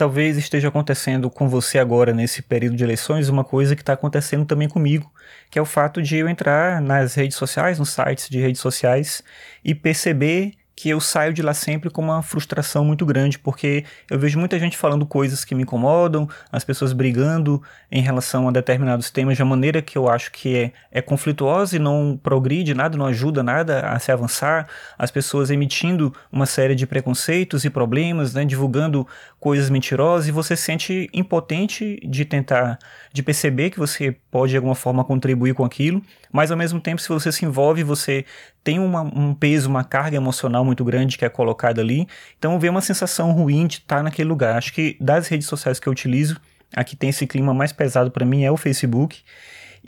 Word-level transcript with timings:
talvez 0.00 0.38
esteja 0.38 0.68
acontecendo 0.68 1.28
com 1.28 1.46
você 1.46 1.78
agora 1.78 2.10
nesse 2.14 2.40
período 2.40 2.74
de 2.74 2.82
eleições 2.82 3.28
uma 3.28 3.44
coisa 3.44 3.76
que 3.76 3.82
está 3.82 3.92
acontecendo 3.92 4.46
também 4.46 4.66
comigo, 4.66 5.12
que 5.50 5.58
é 5.58 5.62
o 5.62 5.66
fato 5.66 6.00
de 6.00 6.16
eu 6.16 6.26
entrar 6.26 6.80
nas 6.80 7.14
redes 7.14 7.36
sociais, 7.36 7.78
nos 7.78 7.90
sites 7.90 8.30
de 8.30 8.40
redes 8.40 8.62
sociais 8.62 9.22
e 9.62 9.74
perceber 9.74 10.54
que 10.80 10.88
eu 10.88 10.98
saio 10.98 11.34
de 11.34 11.42
lá 11.42 11.52
sempre 11.52 11.90
com 11.90 12.00
uma 12.00 12.22
frustração 12.22 12.82
muito 12.82 13.04
grande, 13.04 13.38
porque 13.38 13.84
eu 14.10 14.18
vejo 14.18 14.38
muita 14.38 14.58
gente 14.58 14.78
falando 14.78 15.04
coisas 15.04 15.44
que 15.44 15.54
me 15.54 15.64
incomodam, 15.64 16.26
as 16.50 16.64
pessoas 16.64 16.94
brigando 16.94 17.62
em 17.92 18.00
relação 18.00 18.48
a 18.48 18.50
determinados 18.50 19.10
temas 19.10 19.36
de 19.36 19.42
uma 19.42 19.50
maneira 19.50 19.82
que 19.82 19.98
eu 19.98 20.08
acho 20.08 20.32
que 20.32 20.56
é, 20.56 20.72
é 20.90 21.02
conflituosa 21.02 21.76
e 21.76 21.78
não 21.78 22.18
progride 22.22 22.72
nada, 22.72 22.96
não 22.96 23.04
ajuda 23.04 23.42
nada 23.42 23.90
a 23.90 23.98
se 23.98 24.10
avançar, 24.10 24.68
as 24.96 25.10
pessoas 25.10 25.50
emitindo 25.50 26.14
uma 26.32 26.46
série 26.46 26.74
de 26.74 26.86
preconceitos 26.86 27.66
e 27.66 27.68
problemas, 27.68 28.32
né, 28.32 28.46
divulgando 28.46 29.06
coisas 29.38 29.68
mentirosas 29.68 30.28
e 30.28 30.32
você 30.32 30.56
se 30.56 30.62
sente 30.62 31.10
impotente 31.12 32.00
de 32.08 32.24
tentar, 32.24 32.78
de 33.12 33.22
perceber 33.22 33.68
que 33.68 33.78
você 33.78 34.16
pode 34.30 34.52
de 34.52 34.56
alguma 34.56 34.74
forma 34.74 35.04
contribuir 35.04 35.52
com 35.52 35.64
aquilo, 35.64 36.02
mas 36.32 36.50
ao 36.50 36.56
mesmo 36.56 36.80
tempo 36.80 37.02
se 37.02 37.08
você 37.10 37.30
se 37.30 37.44
envolve, 37.44 37.82
você 37.82 38.24
tem 38.62 38.78
uma, 38.78 39.02
um 39.02 39.34
peso, 39.34 39.68
uma 39.68 39.84
carga 39.84 40.16
emocional 40.16 40.64
muito 40.70 40.84
grande 40.84 41.18
que 41.18 41.24
é 41.24 41.28
colocada 41.28 41.80
ali. 41.80 42.06
Então 42.38 42.58
vem 42.58 42.70
uma 42.70 42.80
sensação 42.80 43.32
ruim 43.32 43.66
de 43.66 43.78
estar 43.78 44.02
naquele 44.02 44.28
lugar. 44.28 44.56
Acho 44.56 44.72
que 44.72 44.96
das 45.00 45.26
redes 45.26 45.48
sociais 45.48 45.80
que 45.80 45.88
eu 45.88 45.92
utilizo, 45.92 46.40
a 46.74 46.84
que 46.84 46.94
tem 46.94 47.10
esse 47.10 47.26
clima 47.26 47.52
mais 47.52 47.72
pesado 47.72 48.10
para 48.10 48.24
mim 48.24 48.44
é 48.44 48.50
o 48.50 48.56
Facebook. 48.56 49.22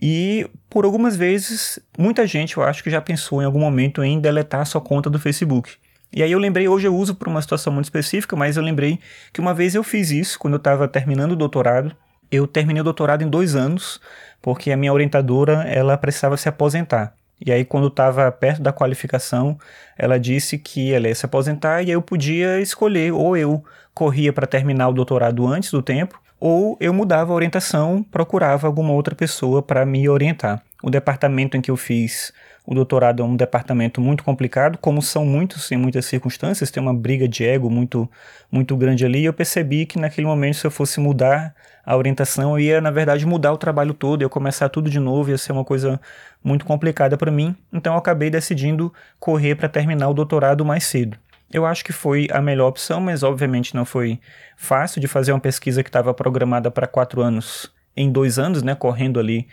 E 0.00 0.48
por 0.68 0.84
algumas 0.84 1.16
vezes, 1.16 1.78
muita 1.96 2.26
gente 2.26 2.56
eu 2.56 2.62
acho 2.62 2.82
que 2.82 2.90
já 2.90 3.00
pensou 3.00 3.40
em 3.40 3.44
algum 3.44 3.60
momento 3.60 4.02
em 4.02 4.20
deletar 4.20 4.66
sua 4.66 4.80
conta 4.80 5.08
do 5.08 5.18
Facebook. 5.18 5.74
E 6.12 6.22
aí 6.22 6.32
eu 6.32 6.38
lembrei, 6.38 6.68
hoje 6.68 6.86
eu 6.86 6.94
uso 6.94 7.14
por 7.14 7.28
uma 7.28 7.40
situação 7.40 7.72
muito 7.72 7.86
específica, 7.86 8.36
mas 8.36 8.56
eu 8.56 8.62
lembrei 8.62 8.98
que 9.32 9.40
uma 9.40 9.54
vez 9.54 9.74
eu 9.74 9.82
fiz 9.82 10.10
isso 10.10 10.38
quando 10.38 10.54
eu 10.54 10.58
estava 10.58 10.86
terminando 10.88 11.32
o 11.32 11.36
doutorado. 11.36 11.94
Eu 12.30 12.46
terminei 12.46 12.80
o 12.80 12.84
doutorado 12.84 13.22
em 13.22 13.28
dois 13.28 13.54
anos, 13.54 14.00
porque 14.40 14.72
a 14.72 14.76
minha 14.76 14.92
orientadora 14.92 15.62
ela 15.64 15.96
precisava 15.96 16.36
se 16.36 16.48
aposentar. 16.48 17.14
E 17.44 17.50
aí, 17.50 17.64
quando 17.64 17.88
estava 17.88 18.30
perto 18.30 18.62
da 18.62 18.72
qualificação, 18.72 19.58
ela 19.98 20.18
disse 20.18 20.58
que 20.58 20.92
ela 20.92 21.08
ia 21.08 21.14
se 21.14 21.26
aposentar 21.26 21.82
e 21.82 21.90
eu 21.90 22.00
podia 22.00 22.60
escolher, 22.60 23.12
ou 23.12 23.36
eu 23.36 23.64
corria 23.92 24.32
para 24.32 24.46
terminar 24.46 24.88
o 24.88 24.92
doutorado 24.92 25.46
antes 25.46 25.70
do 25.70 25.82
tempo, 25.82 26.20
ou 26.38 26.76
eu 26.80 26.92
mudava 26.92 27.32
a 27.32 27.34
orientação, 27.34 28.04
procurava 28.10 28.66
alguma 28.66 28.92
outra 28.92 29.14
pessoa 29.14 29.62
para 29.62 29.84
me 29.84 30.08
orientar. 30.08 30.62
O 30.82 30.90
departamento 30.90 31.56
em 31.56 31.60
que 31.60 31.70
eu 31.70 31.76
fiz 31.76 32.32
o 32.64 32.74
doutorado 32.74 33.22
é 33.22 33.26
um 33.26 33.36
departamento 33.36 34.00
muito 34.00 34.22
complicado, 34.22 34.78
como 34.78 35.02
são 35.02 35.24
muitos 35.24 35.70
em 35.72 35.76
muitas 35.76 36.06
circunstâncias, 36.06 36.70
tem 36.70 36.82
uma 36.82 36.94
briga 36.94 37.26
de 37.26 37.44
ego 37.44 37.68
muito, 37.68 38.08
muito 38.50 38.76
grande 38.76 39.04
ali. 39.04 39.20
E 39.20 39.24
eu 39.24 39.32
percebi 39.32 39.84
que 39.84 39.98
naquele 39.98 40.26
momento, 40.26 40.56
se 40.56 40.66
eu 40.66 40.70
fosse 40.70 41.00
mudar 41.00 41.54
a 41.84 41.96
orientação, 41.96 42.52
eu 42.52 42.60
ia, 42.60 42.80
na 42.80 42.90
verdade, 42.90 43.26
mudar 43.26 43.52
o 43.52 43.58
trabalho 43.58 43.92
todo, 43.92 44.22
ia 44.22 44.28
começar 44.28 44.68
tudo 44.68 44.88
de 44.88 45.00
novo, 45.00 45.30
ia 45.30 45.38
ser 45.38 45.52
uma 45.52 45.64
coisa 45.64 46.00
muito 46.42 46.64
complicada 46.64 47.16
para 47.16 47.30
mim. 47.30 47.56
Então 47.72 47.94
eu 47.94 47.98
acabei 47.98 48.30
decidindo 48.30 48.92
correr 49.18 49.56
para 49.56 49.68
terminar 49.68 50.08
o 50.08 50.14
doutorado 50.14 50.64
mais 50.64 50.84
cedo. 50.84 51.16
Eu 51.52 51.66
acho 51.66 51.84
que 51.84 51.92
foi 51.92 52.28
a 52.30 52.40
melhor 52.40 52.68
opção, 52.68 53.00
mas 53.00 53.22
obviamente 53.22 53.74
não 53.74 53.84
foi 53.84 54.18
fácil 54.56 55.00
de 55.00 55.08
fazer 55.08 55.32
uma 55.32 55.40
pesquisa 55.40 55.82
que 55.82 55.88
estava 55.88 56.14
programada 56.14 56.70
para 56.70 56.86
quatro 56.86 57.20
anos 57.20 57.70
em 57.94 58.10
dois 58.10 58.38
anos, 58.38 58.62
né, 58.62 58.74
correndo 58.74 59.20
ali 59.20 59.46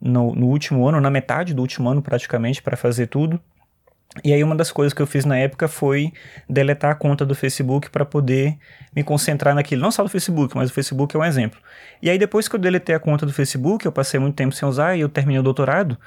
no, 0.00 0.34
no 0.34 0.46
último 0.46 0.86
ano, 0.86 1.00
na 1.00 1.10
metade 1.10 1.54
do 1.54 1.62
último 1.62 1.88
ano 1.88 2.02
praticamente, 2.02 2.62
para 2.62 2.76
fazer 2.76 3.06
tudo. 3.06 3.40
E 4.24 4.32
aí 4.32 4.42
uma 4.42 4.54
das 4.54 4.70
coisas 4.70 4.94
que 4.94 5.02
eu 5.02 5.06
fiz 5.06 5.24
na 5.24 5.36
época 5.36 5.68
foi 5.68 6.12
deletar 6.48 6.92
a 6.92 6.94
conta 6.94 7.26
do 7.26 7.34
Facebook 7.34 7.90
para 7.90 8.04
poder 8.04 8.56
me 8.94 9.02
concentrar 9.02 9.54
naquilo, 9.54 9.82
não 9.82 9.90
só 9.90 10.02
do 10.02 10.08
Facebook, 10.08 10.56
mas 10.56 10.70
o 10.70 10.72
Facebook 10.72 11.14
é 11.14 11.18
um 11.18 11.24
exemplo. 11.24 11.60
E 12.00 12.08
aí 12.08 12.18
depois 12.18 12.48
que 12.48 12.54
eu 12.54 12.60
deletei 12.60 12.94
a 12.94 13.00
conta 13.00 13.26
do 13.26 13.32
Facebook, 13.32 13.84
eu 13.84 13.92
passei 13.92 14.18
muito 14.18 14.34
tempo 14.34 14.54
sem 14.54 14.66
usar 14.66 14.96
e 14.96 15.00
eu 15.00 15.08
terminei 15.08 15.38
o 15.38 15.42
doutorado, 15.42 15.98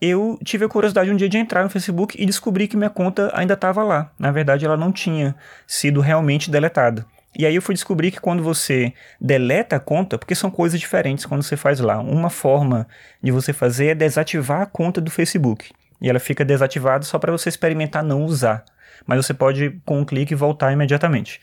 eu 0.00 0.38
tive 0.44 0.64
a 0.64 0.68
curiosidade 0.68 1.10
um 1.10 1.16
dia 1.16 1.28
de 1.28 1.38
entrar 1.38 1.64
no 1.64 1.70
Facebook 1.70 2.20
e 2.20 2.26
descobri 2.26 2.68
que 2.68 2.76
minha 2.76 2.90
conta 2.90 3.32
ainda 3.34 3.54
estava 3.54 3.82
lá. 3.82 4.12
Na 4.18 4.30
verdade, 4.30 4.64
ela 4.64 4.76
não 4.76 4.92
tinha 4.92 5.34
sido 5.66 6.00
realmente 6.00 6.50
deletada. 6.50 7.04
E 7.36 7.46
aí 7.46 7.54
eu 7.54 7.62
fui 7.62 7.74
descobrir 7.74 8.10
que 8.10 8.20
quando 8.20 8.42
você 8.42 8.92
deleta 9.20 9.76
a 9.76 9.80
conta, 9.80 10.18
porque 10.18 10.34
são 10.34 10.50
coisas 10.50 10.80
diferentes 10.80 11.26
quando 11.26 11.42
você 11.42 11.56
faz 11.56 11.78
lá. 11.78 11.98
Uma 12.00 12.30
forma 12.30 12.88
de 13.22 13.30
você 13.30 13.52
fazer 13.52 13.88
é 13.88 13.94
desativar 13.94 14.62
a 14.62 14.66
conta 14.66 15.00
do 15.00 15.10
Facebook. 15.10 15.70
E 16.00 16.08
ela 16.08 16.18
fica 16.18 16.44
desativada 16.44 17.04
só 17.04 17.18
para 17.18 17.32
você 17.32 17.48
experimentar 17.48 18.02
não 18.02 18.24
usar. 18.24 18.64
Mas 19.06 19.24
você 19.24 19.34
pode, 19.34 19.80
com 19.84 20.00
um 20.00 20.04
clique, 20.04 20.34
voltar 20.34 20.72
imediatamente. 20.72 21.40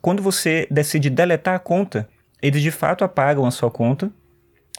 Quando 0.00 0.22
você 0.22 0.66
decide 0.70 1.10
deletar 1.10 1.54
a 1.54 1.58
conta, 1.58 2.08
eles 2.42 2.62
de 2.62 2.70
fato 2.70 3.04
apagam 3.04 3.46
a 3.46 3.50
sua 3.50 3.70
conta, 3.70 4.10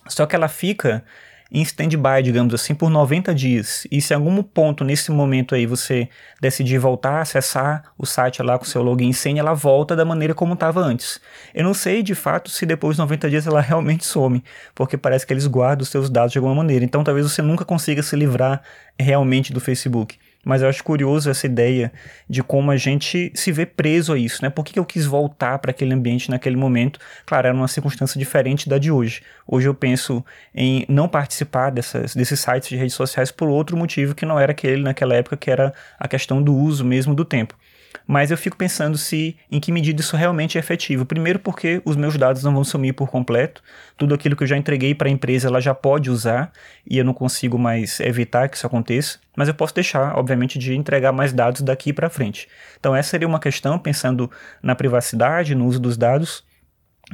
só 0.07 0.25
que 0.25 0.35
ela 0.35 0.47
fica 0.47 1.03
em 1.51 1.61
stand-by, 1.61 2.21
digamos 2.23 2.53
assim, 2.53 2.75
por 2.75 2.89
90 2.89 3.33
dias. 3.33 3.87
E 3.91 4.01
se 4.01 4.13
em 4.13 4.17
algum 4.17 4.41
ponto 4.43 4.83
nesse 4.83 5.11
momento 5.11 5.55
aí 5.55 5.65
você 5.65 6.07
decidir 6.39 6.77
voltar 6.77 7.13
a 7.13 7.21
acessar 7.21 7.91
o 7.97 8.05
site 8.05 8.41
lá 8.43 8.57
com 8.57 8.65
seu 8.65 8.83
login 8.83 9.09
e 9.09 9.13
senha, 9.13 9.39
ela 9.39 9.53
volta 9.53 9.95
da 9.95 10.05
maneira 10.05 10.33
como 10.33 10.53
estava 10.53 10.79
antes. 10.79 11.19
Eu 11.53 11.63
não 11.63 11.73
sei 11.73 12.03
de 12.03 12.13
fato 12.13 12.49
se 12.49 12.65
depois 12.65 12.95
de 12.95 13.01
90 13.01 13.29
dias 13.29 13.47
ela 13.47 13.61
realmente 13.61 14.05
some, 14.05 14.43
porque 14.75 14.97
parece 14.97 15.25
que 15.25 15.33
eles 15.33 15.47
guardam 15.47 15.83
os 15.83 15.89
seus 15.89 16.09
dados 16.09 16.31
de 16.31 16.37
alguma 16.37 16.55
maneira. 16.55 16.85
Então 16.85 17.03
talvez 17.03 17.29
você 17.29 17.41
nunca 17.41 17.65
consiga 17.65 18.03
se 18.03 18.15
livrar 18.15 18.61
realmente 18.99 19.51
do 19.51 19.59
Facebook. 19.59 20.17
Mas 20.43 20.61
eu 20.61 20.69
acho 20.69 20.83
curioso 20.83 21.29
essa 21.29 21.45
ideia 21.45 21.91
de 22.29 22.41
como 22.41 22.71
a 22.71 22.77
gente 22.77 23.31
se 23.35 23.51
vê 23.51 23.65
preso 23.65 24.13
a 24.13 24.17
isso, 24.17 24.41
né? 24.41 24.49
Por 24.49 24.63
que, 24.63 24.79
eu 24.79 24.85
quis 24.85 25.05
voltar 25.05 25.59
para 25.59 25.71
aquele 25.71 25.93
ambiente 25.93 26.29
naquele 26.29 26.55
momento? 26.55 26.99
Claro, 27.25 27.47
era 27.47 27.55
uma 27.55 27.67
circunstância 27.67 28.17
diferente 28.17 28.69
da 28.69 28.77
de 28.77 28.89
hoje. 28.89 29.21
Hoje 29.45 29.67
eu 29.67 29.73
penso 29.73 30.23
em 30.55 30.85
não 30.87 31.09
participar 31.09 31.71
dessas, 31.71 32.15
desses 32.15 32.39
sites 32.39 32.69
de 32.69 32.77
redes 32.77 32.93
sociais 32.95 33.31
por 33.31 33.49
outro 33.49 33.75
motivo 33.75 34.15
que 34.15 34.25
não 34.25 34.39
era 34.39 34.51
aquele 34.51 34.81
naquela 34.81 35.13
época, 35.13 35.35
que 35.35 35.51
era 35.51 35.73
a 35.99 36.07
questão 36.07 36.41
do 36.41 36.55
uso 36.55 36.85
mesmo 36.85 37.13
do 37.13 37.25
tempo 37.25 37.55
mas 38.05 38.31
eu 38.31 38.37
fico 38.37 38.57
pensando 38.57 38.97
se 38.97 39.37
em 39.51 39.59
que 39.59 39.71
medida 39.71 40.01
isso 40.01 40.15
realmente 40.15 40.57
é 40.57 40.59
efetivo. 40.59 41.05
Primeiro 41.05 41.39
porque 41.39 41.81
os 41.85 41.95
meus 41.95 42.17
dados 42.17 42.43
não 42.43 42.53
vão 42.53 42.63
sumir 42.63 42.93
por 42.93 43.09
completo, 43.09 43.61
tudo 43.97 44.13
aquilo 44.13 44.35
que 44.35 44.43
eu 44.43 44.47
já 44.47 44.57
entreguei 44.57 44.95
para 44.95 45.07
a 45.07 45.11
empresa 45.11 45.47
ela 45.47 45.61
já 45.61 45.73
pode 45.73 46.09
usar 46.09 46.51
e 46.89 46.97
eu 46.97 47.05
não 47.05 47.13
consigo 47.13 47.57
mais 47.57 47.99
evitar 47.99 48.49
que 48.49 48.57
isso 48.57 48.65
aconteça, 48.65 49.19
mas 49.35 49.47
eu 49.47 49.53
posso 49.53 49.75
deixar, 49.75 50.17
obviamente, 50.17 50.57
de 50.57 50.75
entregar 50.75 51.11
mais 51.11 51.33
dados 51.33 51.61
daqui 51.61 51.93
para 51.93 52.09
frente. 52.09 52.47
Então 52.79 52.95
essa 52.95 53.09
seria 53.09 53.27
uma 53.27 53.39
questão 53.39 53.77
pensando 53.77 54.29
na 54.61 54.75
privacidade, 54.75 55.55
no 55.55 55.65
uso 55.65 55.79
dos 55.79 55.97
dados, 55.97 56.43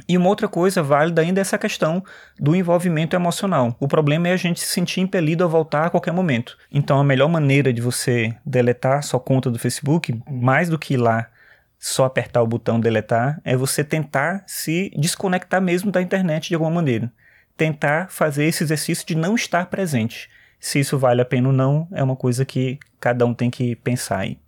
e 0.08 0.16
uma 0.16 0.28
outra 0.28 0.46
coisa 0.46 0.82
válida 0.82 1.22
ainda 1.22 1.40
é 1.40 1.42
essa 1.42 1.58
questão 1.58 2.04
do 2.38 2.54
envolvimento 2.54 3.16
emocional. 3.16 3.74
O 3.80 3.88
problema 3.88 4.28
é 4.28 4.32
a 4.32 4.36
gente 4.36 4.60
se 4.60 4.66
sentir 4.66 5.00
impelido 5.00 5.42
a 5.42 5.46
voltar 5.46 5.86
a 5.86 5.90
qualquer 5.90 6.12
momento. 6.12 6.56
Então, 6.70 6.98
a 7.00 7.04
melhor 7.04 7.28
maneira 7.28 7.72
de 7.72 7.80
você 7.80 8.36
deletar 8.44 9.02
sua 9.02 9.18
conta 9.18 9.50
do 9.50 9.58
Facebook, 9.58 10.20
mais 10.30 10.68
do 10.68 10.78
que 10.78 10.94
ir 10.94 10.98
lá 10.98 11.28
só 11.78 12.04
apertar 12.04 12.42
o 12.42 12.46
botão 12.46 12.80
deletar, 12.80 13.40
é 13.44 13.56
você 13.56 13.84
tentar 13.84 14.44
se 14.46 14.90
desconectar 14.96 15.60
mesmo 15.60 15.90
da 15.90 16.02
internet 16.02 16.48
de 16.48 16.54
alguma 16.54 16.70
maneira. 16.70 17.12
Tentar 17.56 18.10
fazer 18.10 18.44
esse 18.44 18.62
exercício 18.62 19.06
de 19.06 19.14
não 19.14 19.34
estar 19.34 19.66
presente. 19.66 20.28
Se 20.58 20.80
isso 20.80 20.98
vale 20.98 21.20
a 21.20 21.24
pena 21.24 21.48
ou 21.48 21.54
não, 21.54 21.88
é 21.92 22.02
uma 22.02 22.16
coisa 22.16 22.44
que 22.44 22.78
cada 23.00 23.24
um 23.24 23.34
tem 23.34 23.50
que 23.50 23.76
pensar 23.76 24.20
aí. 24.20 24.38